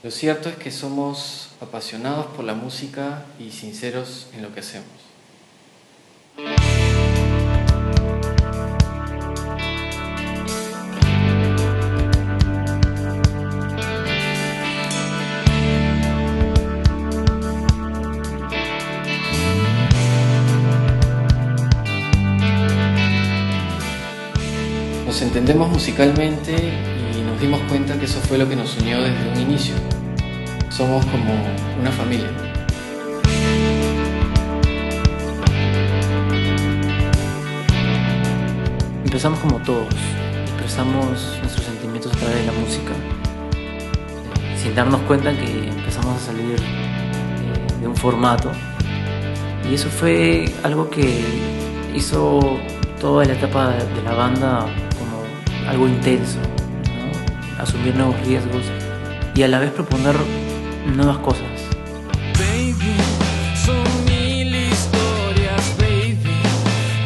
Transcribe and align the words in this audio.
Lo 0.00 0.12
cierto 0.12 0.48
es 0.48 0.54
que 0.54 0.70
somos 0.70 1.48
apasionados 1.60 2.26
por 2.26 2.44
la 2.44 2.54
música 2.54 3.24
y 3.40 3.50
sinceros 3.50 4.28
en 4.32 4.42
lo 4.42 4.54
que 4.54 4.60
hacemos. 4.60 4.86
Nos 25.04 25.22
entendemos 25.22 25.68
musicalmente 25.68 26.97
nos 27.38 27.42
dimos 27.42 27.60
cuenta 27.68 27.96
que 27.96 28.04
eso 28.04 28.18
fue 28.18 28.36
lo 28.36 28.48
que 28.48 28.56
nos 28.56 28.76
unió 28.78 29.00
desde 29.00 29.30
un 29.30 29.40
inicio. 29.40 29.74
Somos 30.70 31.06
como 31.06 31.34
una 31.80 31.92
familia. 31.92 32.28
Empezamos 39.04 39.38
como 39.38 39.58
todos, 39.58 39.94
expresamos 40.46 41.38
nuestros 41.40 41.64
sentimientos 41.64 42.12
a 42.12 42.16
través 42.16 42.38
de 42.38 42.46
la 42.46 42.52
música, 42.52 42.92
sin 44.60 44.74
darnos 44.74 45.00
cuenta 45.02 45.32
que 45.32 45.68
empezamos 45.68 46.16
a 46.16 46.26
salir 46.26 46.56
eh, 46.56 47.80
de 47.80 47.86
un 47.86 47.94
formato. 47.94 48.50
Y 49.70 49.74
eso 49.74 49.88
fue 49.88 50.52
algo 50.64 50.90
que 50.90 51.24
hizo 51.94 52.58
toda 53.00 53.24
la 53.24 53.34
etapa 53.34 53.74
de 53.74 54.02
la 54.02 54.14
banda 54.14 54.66
como 54.98 55.68
algo 55.70 55.86
intenso. 55.86 56.40
Asumir 57.58 57.94
nuevos 57.94 58.18
riesgos 58.26 58.62
y 59.34 59.42
a 59.42 59.48
la 59.48 59.58
vez 59.58 59.70
proponer 59.72 60.16
nuevas 60.94 61.18
cosas. 61.18 61.46
Baby, 62.38 62.96
son 63.64 63.84
mil 64.06 64.54
historias, 64.54 65.76
baby, 65.78 66.38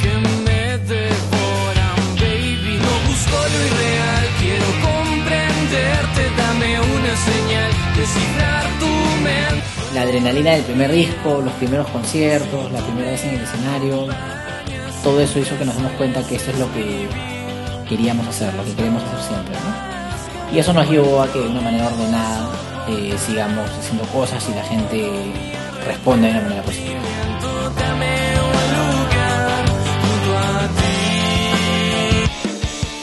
que 0.01 0.15
me 0.45 0.79
devoran, 0.79 1.97
baby. 2.17 2.79
No 2.81 2.93
busco 3.09 3.37
lo 3.37 3.59
irreal, 3.67 4.27
quiero 4.41 4.67
comprenderte, 4.89 6.23
dame 6.37 6.81
una 6.81 7.17
señal, 7.17 7.71
descifrar 7.97 8.65
tu 8.79 8.87
mente. 9.23 9.65
La 9.95 10.03
adrenalina 10.03 10.53
del 10.53 10.63
primer 10.63 10.93
disco, 10.93 11.43
los 11.45 11.53
primeros 11.55 11.89
conciertos, 11.89 12.73
la 12.73 12.81
primera 12.81 13.11
vez 13.11 13.25
en 13.25 13.35
el 13.35 13.43
escenario, 13.43 14.07
todo 15.03 15.21
eso 15.21 15.39
hizo 15.39 15.59
que 15.59 15.65
nos 15.65 15.77
demos 15.77 15.93
cuenta 15.93 16.27
que 16.27 16.37
esto 16.37 16.51
es 16.51 16.59
lo 16.59 16.73
que 16.73 17.09
queríamos 17.89 18.27
hacer, 18.27 18.55
lo 18.55 18.65
que 18.65 18.73
queremos 18.75 19.03
hacer 19.03 19.21
siempre, 19.21 19.55
¿no? 19.55 19.92
Y 20.53 20.59
eso 20.59 20.75
nos 20.75 20.89
llevó 20.89 21.23
a 21.23 21.33
que 21.33 21.39
de 21.39 21.49
una 21.49 21.63
manera 21.63 21.87
ordenada 21.87 22.51
eh, 22.87 23.17
sigamos 23.17 23.71
haciendo 23.71 24.05
cosas 24.13 24.47
y 24.51 24.55
la 24.55 24.63
gente 24.63 25.11
responda 25.87 26.27
de 26.27 26.33
una 26.35 26.43
manera 26.43 26.63
positiva. 26.63 27.01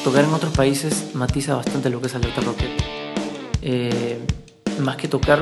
Tocar 0.03 0.23
en 0.23 0.33
otros 0.33 0.55
países 0.55 1.11
matiza 1.13 1.55
bastante 1.55 1.89
lo 1.89 1.99
que 1.99 2.07
es 2.07 2.15
Alerta 2.15 2.41
Rocket. 2.41 2.69
Eh, 3.61 4.19
más 4.79 4.95
que 4.95 5.07
tocar, 5.07 5.39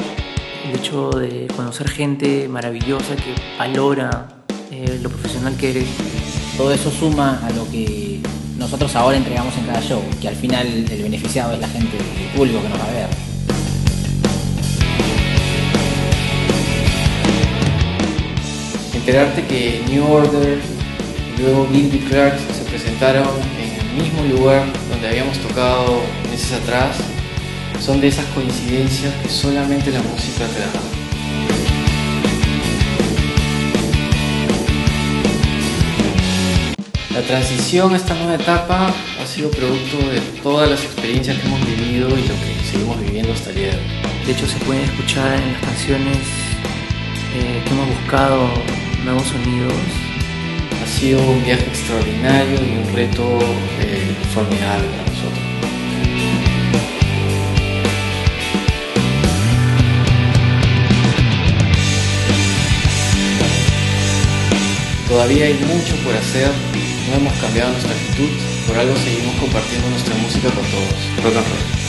el 0.65 0.75
hecho 0.75 1.09
de 1.09 1.47
conocer 1.55 1.89
gente 1.89 2.47
maravillosa 2.47 3.15
que 3.15 3.33
valora 3.59 4.27
eh, 4.71 4.99
lo 5.01 5.09
profesional 5.09 5.55
que 5.57 5.71
eres, 5.71 5.89
Todo 6.57 6.71
eso 6.71 6.89
suma 6.89 7.39
a 7.45 7.49
lo 7.51 7.69
que 7.69 8.21
nosotros 8.67 8.93
ahora 8.97 9.15
entregamos 9.15 9.57
en 9.57 9.65
cada 9.65 9.79
show, 9.79 10.03
que 10.19 10.27
al 10.27 10.35
final 10.35 10.67
el 10.67 11.01
beneficiado 11.01 11.53
es 11.53 11.59
la 11.61 11.69
gente, 11.69 11.95
el 11.95 12.37
público 12.37 12.61
que 12.61 12.67
nos 12.67 12.77
va 12.77 12.83
a 12.83 12.91
ver. 12.91 13.07
Enterarte 18.93 19.45
que 19.47 19.85
New 19.87 20.11
Order 20.11 20.59
y 21.37 21.41
luego 21.41 21.69
Gilby 21.71 21.99
Clark 22.09 22.37
se 22.51 22.69
presentaron 22.69 23.29
en 23.57 23.87
el 23.87 24.03
mismo 24.03 24.35
lugar 24.35 24.65
donde 24.89 25.07
habíamos 25.07 25.37
tocado 25.37 26.01
meses 26.29 26.51
atrás 26.51 26.97
son 27.79 28.01
de 28.01 28.09
esas 28.09 28.25
coincidencias 28.35 29.13
que 29.23 29.29
solamente 29.29 29.91
la 29.91 30.01
música 30.01 30.45
te 30.45 30.59
da. 30.59 30.86
La 37.17 37.23
transición 37.23 37.95
a 37.95 37.97
esta 37.97 38.13
nueva 38.13 38.35
etapa 38.35 38.93
ha 39.19 39.25
sido 39.25 39.49
producto 39.49 39.97
de 40.07 40.21
todas 40.43 40.69
las 40.69 40.83
experiencias 40.83 41.35
que 41.39 41.47
hemos 41.47 41.65
vivido 41.65 42.09
y 42.09 42.21
lo 42.21 42.35
que 42.35 42.63
seguimos 42.63 43.01
viviendo 43.01 43.33
hasta 43.33 43.49
el 43.49 43.55
día 43.55 43.71
de 43.71 43.77
hoy. 43.77 44.23
de 44.27 44.31
hecho 44.33 44.45
se 44.45 44.59
pueden 44.59 44.83
escuchar 44.83 45.33
en 45.33 45.53
las 45.53 45.61
canciones 45.63 46.17
eh, 47.33 47.63
que 47.65 47.71
hemos 47.71 47.87
buscado 47.87 48.47
nuevos 49.03 49.23
sonidos. 49.23 49.73
Ha 50.83 50.99
sido 50.99 51.19
un 51.23 51.43
viaje 51.43 51.63
extraordinario 51.63 52.59
y 52.63 52.87
un 52.87 52.95
reto 52.95 53.39
eh, 53.81 54.15
formidable 54.35 54.87
para 54.87 55.09
nosotros. 55.09 55.47
Todavía 65.07 65.45
hay 65.45 65.53
mucho 65.53 65.95
por 66.03 66.13
hacer, 66.15 66.51
no 67.09 67.15
hemos 67.15 67.33
cambiado 67.39 67.71
nuestra 67.71 67.93
actitud, 67.93 68.29
por 68.67 68.77
algo 68.77 68.95
seguimos 68.97 69.35
compartiendo 69.35 69.89
nuestra 69.89 70.15
música 70.15 70.49
con 70.49 70.65
todos. 70.65 71.23
Rock 71.23 71.37
and 71.37 71.47
roll. 71.47 71.86